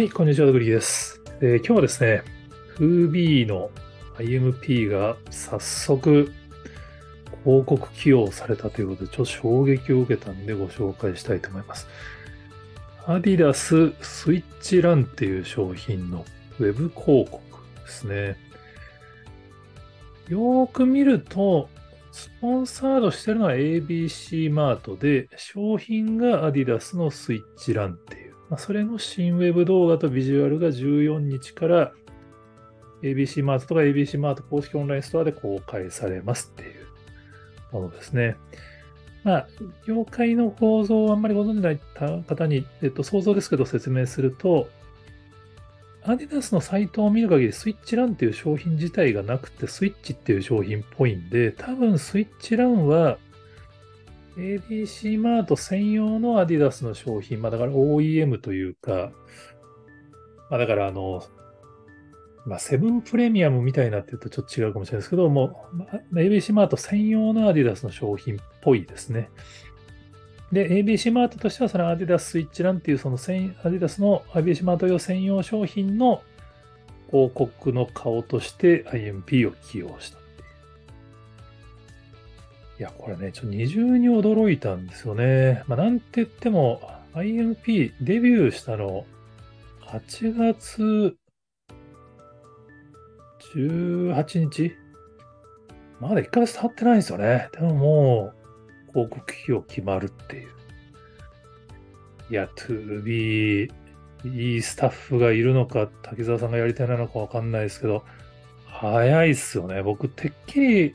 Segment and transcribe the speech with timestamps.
[0.00, 1.20] はい、こんにちは、グリーです。
[1.42, 2.22] えー今日はですね、
[2.78, 3.70] FB の
[4.16, 6.32] IMP が早速
[7.44, 11.86] 広告起用されたということで、ちょっと衝撃を受けたんでご紹介したいと思います。
[13.04, 16.24] アディダススイッチランっていう商品の
[16.58, 17.42] ウェブ広告
[17.84, 18.38] ですね。
[20.28, 21.68] よーく見ると、
[22.10, 28.29] スポンサードしてるのは ABC マートで、商品がアディダスのスイッチランっていう。
[28.50, 31.92] まあ、それの新ウェブ動画とビジュアルが14日から
[33.02, 36.86] ABC マートとか ABC マート公式オンラインストアで公開されますっていう
[37.72, 38.36] ものですね。
[39.22, 39.48] まあ、
[39.86, 41.80] 業界の構造をあんまりご存じない
[42.26, 44.68] 方に、えっと、想像ですけど説明すると、
[46.02, 53.18] アディダスのサイトを見る限り、スイッチランっていう商品自体がなくて、スイッチっていう商品っぽいんで、多分スイッチランは、
[54.36, 59.12] ABC マート専用のアディダスの商品、まあだから OEM というか、
[60.50, 61.22] まあだからあの、
[62.46, 69.30] まあセブンプレミアムみたいなって言うとちょっと違うかもしれないですけども、まあ ABC マート専用のアディダスの商品っぽいですね。
[70.52, 76.22] で、ABC マートとしてはそのアディダススイッチランっていうそのアディダスの ABC マート用専用商品の
[77.10, 80.19] 広告の顔として IMP を起用した。
[82.80, 85.62] いや、これね、ちょっと二重に驚いたんですよね。
[85.66, 86.80] まあ、なんて言っても、
[87.12, 89.04] IMP デビューしたの、
[89.82, 91.14] 8月
[93.54, 94.72] 18日？
[96.00, 97.50] まだ1ヶ月経ってないんですよね。
[97.52, 98.32] でもも
[98.88, 100.48] う、広告費用決まるっていう。
[102.30, 103.70] いや、2B、
[104.24, 108.06] いいスタッフがいるのか、滝沢さんがやりたいなのかわかんないですけど、
[108.64, 109.82] 早いっすよね。
[109.82, 110.94] 僕、てっきり、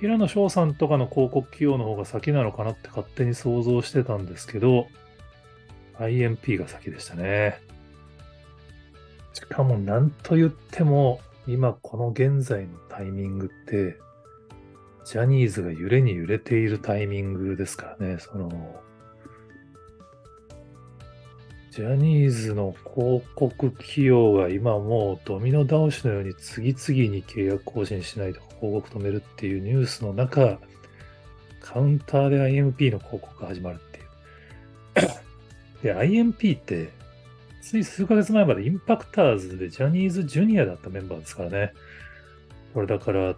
[0.00, 4.86] 平野翔さんとかの広告起用の方が先なのかなって勝手に想像してたんですけど、
[5.98, 7.60] IMP が先でしたね。
[9.34, 13.98] しかも何と言っても、今この現在のタイミングって、
[15.04, 18.80] ジャニーズが揺れに揺れているタイミングですからね、その、
[21.70, 30.58] ジャニーズの広告起用が今もうドミノ倒しのように次々に契約更新しないとか広告止めるっていうニュースの中、
[31.60, 35.82] カウンターで IMP の広告が始まるっていう。
[35.82, 36.90] で、IMP って、
[37.62, 41.72] つい数ヶ月前までインパクターズでジャニーズジュニアだったメンバーですからね。
[42.74, 43.36] これだから、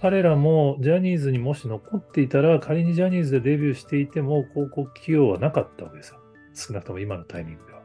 [0.00, 6.23] 彼らもジャニーズにもし残っていたら、仮にジャニーズでデビューしていても広告起用はなかったわけですよ。
[6.54, 7.82] 少なくとも今のタイミングでは。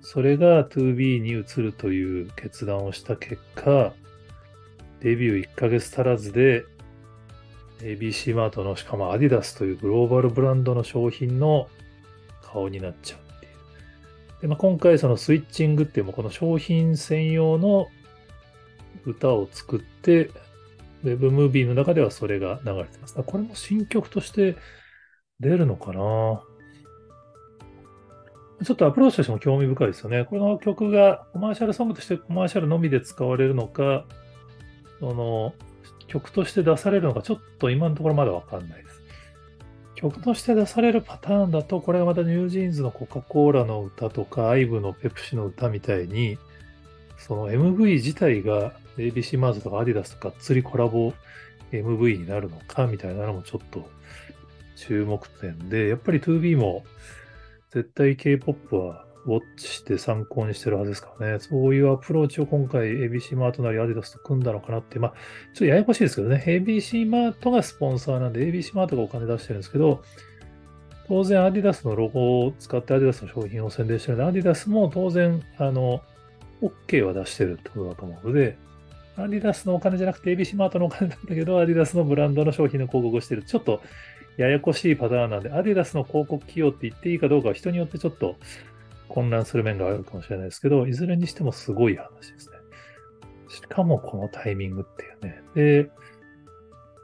[0.00, 3.92] それが 2B に移るという決断をした結果、
[5.00, 6.64] デビュー1ヶ月足らずで
[7.80, 11.68] ABC マートのしかもアディダスというグローバルブランドの商品の
[12.42, 13.52] 顔になっちゃうっていう。
[14.42, 17.88] で、まあ、今回そのスイッチングっていうもこの商品専用の
[19.04, 20.30] 歌を作って、
[21.04, 23.14] ウェブムービーの中ではそれが流れてます。
[23.14, 24.56] これも新曲として
[25.38, 26.42] 出るのかな
[28.64, 30.24] ちょっとアプローチとしても興味深いですよね。
[30.24, 34.04] この曲がコマーシャルソングとしてコマーシャルのみで使われるのか、
[34.98, 35.54] その
[36.08, 39.02] 曲として出されるのか、ちょっと今のところまだわかんないです。
[39.94, 46.38] 曲として出されるパターンだと、これがまたニュージーンズのコカ・コーラの歌とか、アイブのペプシの歌みたいに、
[47.16, 51.12] その MV 自体が ABC マーズとかアディダスとか釣りコラボ
[51.72, 53.88] MV になるのかみたいなのもちょっと
[54.76, 56.84] 注目点で、やっぱり 2B も
[57.70, 61.38] 絶対 K-POP はウォッチして参考にしてるはずですからね。
[61.38, 66.42] そういうアプローチを今回 ABC マートなりアディダスと組んだのかなって、まあ、ちょっとややこしいですけどね。
[66.46, 70.02] ABC マートがスポンサーなんで ABC マートがお金出してるんですけど、
[71.08, 76.02] 当然アディダスのロゴを使ってアディダスの商品を宣伝してるので、アディダスも当然、あの、
[76.62, 78.56] OK は出してるってことだと思うので、
[79.16, 83.42] アディダスのお金じゃなくて ABC マートのお金なんだけど、アディダスのブランドの商品の広告をしてる。
[83.42, 83.82] ちょっと
[84.38, 88.36] ややこしいパターンなんで、アディダスの広告起用って言っていいかどうかは人によってちょっと
[89.08, 92.56] 混乱する面があるかもしれないですけど、いずれにしてもすごい話ですね。
[93.48, 95.42] しかもこのタイミングっていうね。
[95.54, 95.90] で、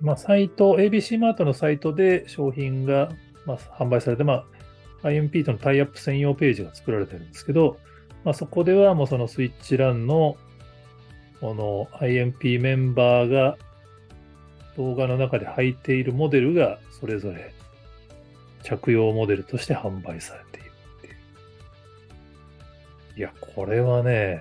[0.00, 3.10] まあ、サイト、ABC マートのサイトで商品が、
[3.44, 4.44] まあ、販売されて、ま
[5.02, 7.78] あ、IMP とのタイアップ専用ページが作られてるんですけど、
[8.24, 10.36] まあ、そこではもうそのスイッチランの
[11.40, 13.56] この IMP メンバーが
[14.76, 17.54] 動画の中で履いているモデルがそれぞれ
[18.62, 21.14] 着用モデルとして販売されているっていう。
[23.18, 24.40] いや、これはね、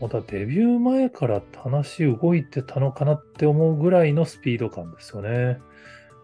[0.00, 5.60] またデビュー前から話動いてたのかなって思うぐらいのスピード感ですよね。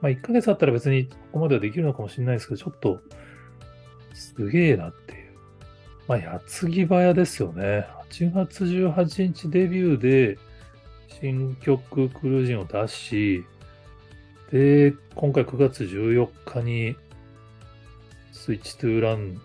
[0.01, 3.01] まあ1ヶ月あったら別にここまではできるのかもしれないですけど、ちょっと
[4.15, 5.37] すげえなっていう。
[6.09, 7.87] まあ、矢継ぎ早ですよね。
[8.11, 10.39] 8月18日デビューで
[11.09, 13.45] 新曲クルージンを出し、
[14.51, 16.97] で、今回9月14日に
[18.33, 19.41] スイッチトゥーラン、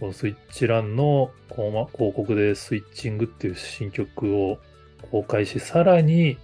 [0.00, 4.58] このスイッチランの広告でスイッチングっていう新曲を
[5.10, 6.36] 公開し、さらに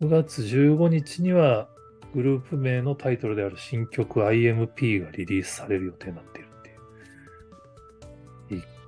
[0.00, 1.68] 9月15日には
[2.14, 6.45] グループ名のタイトルである新曲 IMP がリリースされる予定になっている。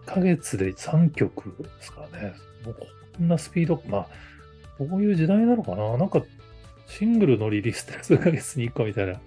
[0.09, 2.35] ヶ月で3曲ですからね。
[2.65, 2.87] もうこ
[3.23, 4.07] んなスピード、まあ、
[4.79, 5.99] こういう時代なのかな？
[5.99, 6.23] なんか、
[6.87, 9.21] シングルのリリースって数ヶ月に1個みたいな、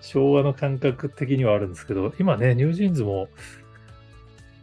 [0.00, 3.28] 昭和の感覚的にはあるんですけど、今ね、ニュージーンズも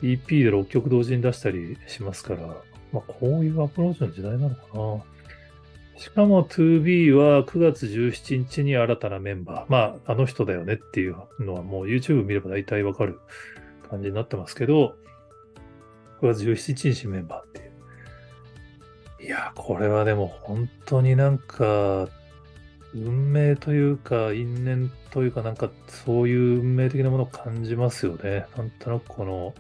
[0.02, 2.48] EP で6曲同時に出したりしますから、
[2.92, 5.04] まあ、こういうアプローチの時代なのかな。
[6.00, 9.72] しかも 2B は9月17日に新たなメンバー。
[9.72, 13.20] まあ、あの人だよねっていうのはもう YouTube 見れば大体わかる
[13.90, 14.96] 感じになってますけど、
[16.28, 17.62] 月17日メンバーってい
[19.24, 19.28] う。
[19.28, 22.08] いや、これはでも本当になんか、
[22.94, 28.46] 運命というか、因縁というか、なんかそういう運命的なものを感じますよね。
[28.58, 29.54] なんとなくこの、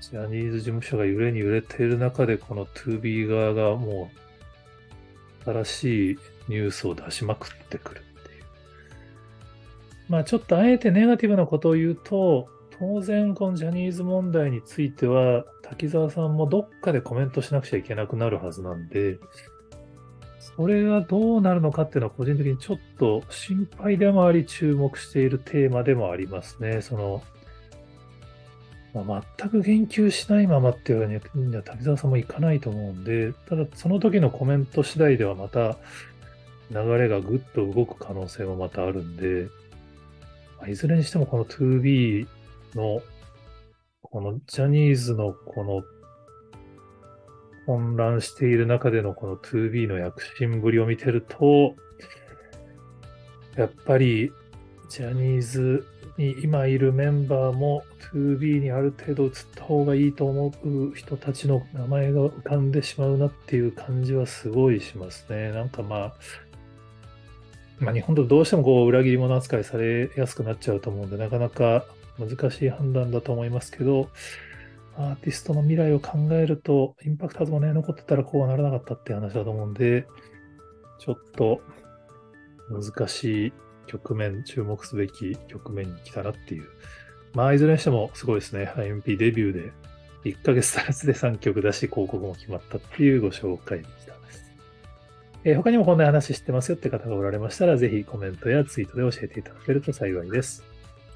[0.00, 4.10] ジャニーズ事務所が揺れに揺れている中で、この 2B 側がも
[5.46, 6.18] う新しい
[6.48, 8.44] ニュースを出しまくってくるっていう。
[10.08, 12.48] まあちょっとあえてネガティブなことを言うと、
[12.78, 19.18] 当然このジャニーズ問題については、滝沢さんもどっかでコメントしなくちゃいけなくなるはずなんで、
[20.56, 26.82] それがどうなるのかっていうのは個人的にちょっと心配でもあり注目しているテーマでもありますね。
[26.82, 27.22] その、
[28.92, 35.78] まあ、全く言及しないままっていうわけには滝沢さんもいかないと思うんで、ただその時のコメント次第ではまた
[36.70, 39.48] 流れがぐっと動く可能性もまたあるんで、
[40.60, 42.26] ま、いずれにしてもこの 2B
[42.74, 43.02] の、
[44.02, 45.82] このジャニーズのこの
[47.66, 51.74] 混乱している中でのこの 2B の躍進ぶりを見てると、
[53.56, 54.32] やっぱり
[54.88, 55.86] ジャニーズ
[56.18, 57.82] に今いるメンバーも
[58.12, 65.50] 2B にある程度移った方がいいと思う人たちの名前が浮かんでしまうなっていう感じはすごいしますね。
[65.50, 66.14] なんかまあ、
[67.80, 71.86] まあ、日本とどうしてもこう裏切り者扱いされやすくなっちゃうと思うんで、なかなか
[72.18, 74.08] 難しい判断だと思いますけど、
[74.96, 80.06] アーティストの未来を考えると、インパクターズもね、残ってたらこうはならなかったって話だと思うんで、
[80.98, 81.60] ちょっと
[82.70, 83.52] 難しい
[83.86, 86.68] 局面、注目すべき局面に来たなっていう。
[87.34, 88.72] まあ、いずれにしてもすごいですね。
[88.76, 89.72] IMP デビューで
[90.24, 94.14] 1ヶ月足らずで3曲出し、広告も決まったっていうご紹介でした。
[95.46, 100.64] えー、他にもこんな話知ってますよって方がおられましたら、ぜひコメントやツイートで教えていただけると幸いです。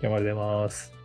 [0.01, 0.98] 今日まで出ます。